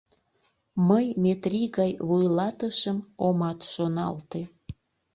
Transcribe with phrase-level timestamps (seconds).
[0.87, 4.41] Мый Метри гай вуйлатышым омат шоналте!..